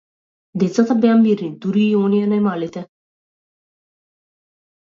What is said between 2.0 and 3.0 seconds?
оние најмалите.